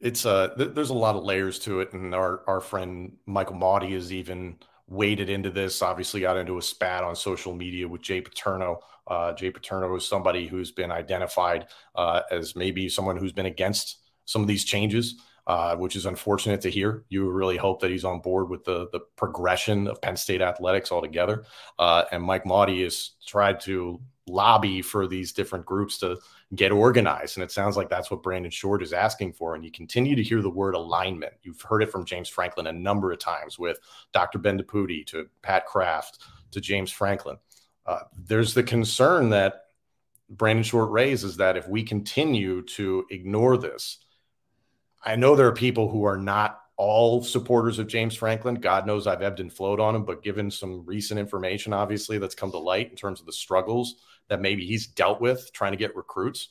[0.01, 3.55] It's uh, th- there's a lot of layers to it, and our our friend Michael
[3.57, 4.57] Mauti has even
[4.89, 5.81] waded into this.
[5.81, 8.81] Obviously, got into a spat on social media with Jay Paterno.
[9.07, 13.99] Uh, Jay Paterno is somebody who's been identified uh, as maybe someone who's been against
[14.25, 17.05] some of these changes uh, which is unfortunate to hear.
[17.09, 20.93] You really hope that he's on board with the the progression of Penn State athletics
[20.93, 21.45] altogether.
[21.79, 26.17] Uh, and Mike Mauti has tried to lobby for these different groups to
[26.55, 27.37] get organized.
[27.37, 29.55] And it sounds like that's what Brandon Short is asking for.
[29.55, 31.33] And you continue to hear the word alignment.
[31.43, 33.79] You've heard it from James Franklin a number of times with
[34.13, 34.39] Dr.
[34.39, 36.19] Bendapudi to Pat Kraft
[36.53, 37.37] to James Franklin.
[37.85, 39.65] Uh, there's the concern that
[40.31, 43.99] Brandon Short raises that if we continue to ignore this,
[45.03, 48.57] I know there are people who are not all supporters of James Franklin.
[48.57, 52.35] God knows I've ebbed and flowed on him, but given some recent information, obviously, that's
[52.35, 53.97] come to light in terms of the struggles
[54.29, 56.49] that maybe he's dealt with trying to get recruits,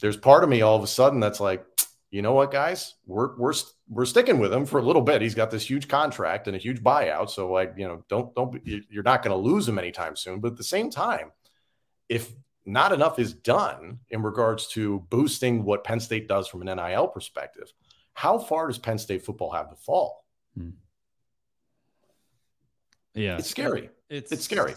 [0.00, 1.64] there's part of me all of a sudden that's like,
[2.10, 3.54] you know what, guys, we're we're
[3.88, 5.22] we're sticking with him for a little bit.
[5.22, 8.60] He's got this huge contract and a huge buyout, so like, you know, don't don't
[8.64, 10.40] you're not going to lose him anytime soon.
[10.40, 11.30] But at the same time,
[12.08, 12.32] if
[12.66, 17.08] not enough is done in regards to boosting what Penn State does from an NIL
[17.08, 17.72] perspective.
[18.14, 20.24] How far does Penn State football have to fall?
[20.56, 20.70] Hmm.
[23.14, 23.90] Yeah, it's scary.
[24.08, 24.74] It's it's scary.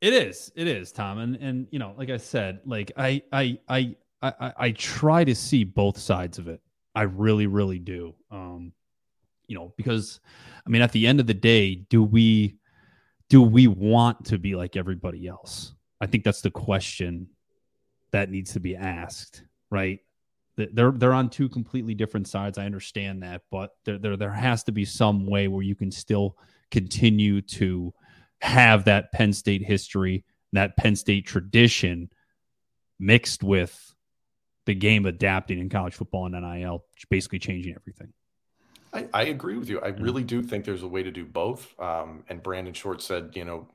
[0.00, 0.50] It is.
[0.56, 1.18] It is, Tom.
[1.18, 5.34] And and you know, like I said, like I I I I, I try to
[5.34, 6.60] see both sides of it.
[6.94, 8.14] I really, really do.
[8.30, 8.72] Um,
[9.46, 10.20] you know, because
[10.66, 12.56] I mean, at the end of the day, do we
[13.28, 15.74] do we want to be like everybody else?
[16.00, 17.28] I think that's the question
[18.12, 20.00] that needs to be asked, right?
[20.56, 22.58] They're they're on two completely different sides.
[22.58, 25.90] I understand that, but there there there has to be some way where you can
[25.90, 26.36] still
[26.70, 27.94] continue to
[28.42, 32.10] have that Penn State history, that Penn State tradition
[32.98, 33.94] mixed with
[34.66, 38.12] the game adapting in college football and NIL, basically changing everything.
[38.92, 39.80] I, I, agree with you.
[39.80, 41.78] I really do think there's a way to do both.
[41.80, 43.68] Um, and Brandon Short said, you know,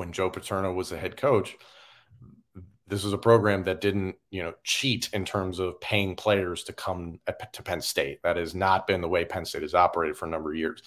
[0.00, 1.58] when Joe Paterno was the head coach,
[2.86, 6.72] this was a program that didn't, you know, cheat in terms of paying players to
[6.72, 7.20] come
[7.52, 8.22] to Penn State.
[8.22, 10.82] That has not been the way Penn State has operated for a number of years.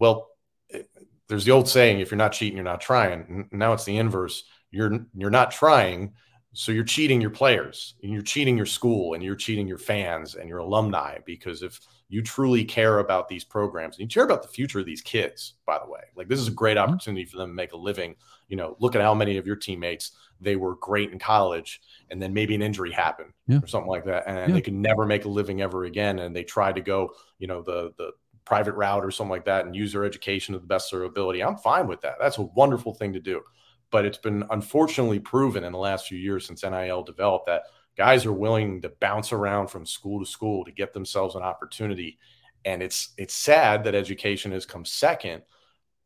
[0.00, 0.30] Well,
[0.72, 0.82] eh,
[1.28, 3.48] there's the old saying: if you're not cheating, you're not trying.
[3.52, 4.42] Now it's the inverse.
[4.72, 6.14] You're you're not trying,
[6.52, 10.34] so you're cheating your players, and you're cheating your school, and you're cheating your fans
[10.34, 11.18] and your alumni.
[11.24, 14.86] Because if you truly care about these programs and you care about the future of
[14.86, 16.90] these kids, by the way, like this is a great mm-hmm.
[16.90, 18.16] opportunity for them to make a living
[18.48, 22.20] you know, look at how many of your teammates they were great in college and
[22.20, 23.58] then maybe an injury happened yeah.
[23.62, 24.54] or something like that and yeah.
[24.54, 27.60] they could never make a living ever again and they tried to go you know
[27.60, 28.12] the the
[28.44, 31.08] private route or something like that and use their education to the best of their
[31.08, 33.42] ability i'm fine with that that's a wonderful thing to do
[33.90, 37.62] but it's been unfortunately proven in the last few years since nil developed that
[37.98, 42.18] guys are willing to bounce around from school to school to get themselves an opportunity
[42.64, 45.42] and it's it's sad that education has come second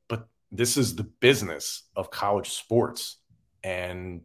[0.09, 3.19] but this is the business of college sports
[3.63, 4.23] and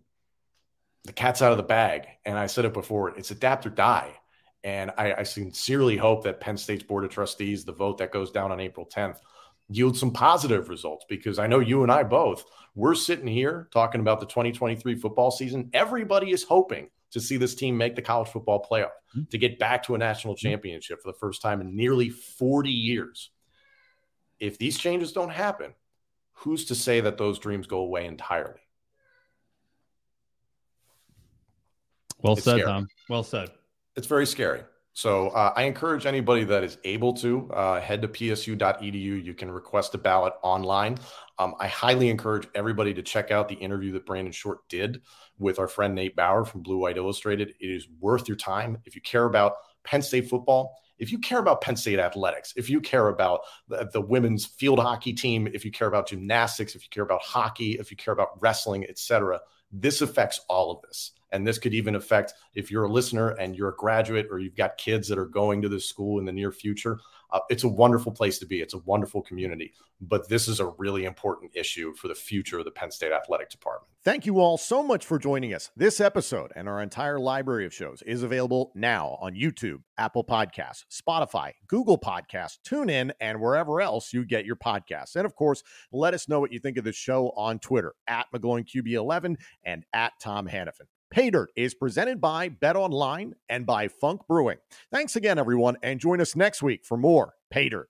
[1.08, 2.06] the cat's out of the bag.
[2.26, 4.12] And I said it before, it's adapt or die.
[4.64, 8.30] And I, I sincerely hope that Penn State's Board of Trustees, the vote that goes
[8.30, 9.20] down on April 10th,
[9.70, 12.44] yield some positive results because I know you and I both,
[12.76, 15.70] we're sitting here talking about the 2023 football season.
[15.74, 19.24] Everybody is hoping to see this team make the college football playoff, mm-hmm.
[19.32, 20.48] to get back to a national mm-hmm.
[20.48, 23.32] championship for the first time in nearly 40 years.
[24.40, 25.74] If these changes don't happen,
[26.34, 28.60] who's to say that those dreams go away entirely?
[32.22, 32.66] Well it's said, scary.
[32.66, 32.88] Tom.
[33.10, 33.50] Well said.
[33.96, 34.62] It's very scary.
[34.94, 39.24] So uh, I encourage anybody that is able to uh, head to psu.edu.
[39.24, 40.98] You can request a ballot online.
[41.40, 45.02] Um, I highly encourage everybody to check out the interview that Brandon Short did
[45.38, 47.54] with our friend Nate Bauer from Blue White Illustrated.
[47.60, 50.76] It is worth your time if you care about Penn State football.
[50.98, 54.80] If you care about Penn State athletics, if you care about the, the women's field
[54.80, 58.14] hockey team, if you care about gymnastics, if you care about hockey, if you care
[58.14, 59.40] about wrestling, etc.,
[59.72, 61.12] this affects all of this.
[61.32, 64.56] And this could even affect if you're a listener and you're a graduate or you've
[64.56, 67.00] got kids that are going to this school in the near future.
[67.32, 68.62] Uh, it's a wonderful place to be.
[68.62, 69.74] It's a wonderful community.
[70.00, 73.50] But this is a really important issue for the future of the Penn State Athletic
[73.50, 73.92] Department.
[74.04, 75.72] Thank you all so much for joining us.
[75.76, 80.84] This episode and our entire library of shows is available now on YouTube, Apple Podcasts,
[80.92, 85.16] Spotify, Google Podcasts, TuneIn, and wherever else you get your podcasts.
[85.16, 88.28] And of course, let us know what you think of the show on Twitter at
[88.34, 90.88] McGloin QB11 and at Tom Hannifan.
[91.14, 94.58] PAYDIRT is presented by BetOnline and by Funk Brewing.
[94.92, 97.86] Thanks again, everyone, and join us next week for more PAYDIRT.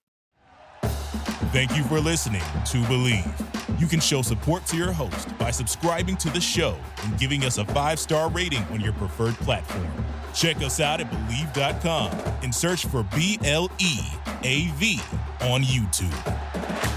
[1.51, 3.79] Thank you for listening to Bleav.
[3.79, 7.57] You can show support to your host by subscribing to the show and giving us
[7.57, 9.87] a five star rating on your preferred platform.
[10.33, 12.11] Check us out at Bleav.com
[12.43, 13.99] and search for B L E
[14.43, 14.99] A V
[15.41, 16.96] on YouTube.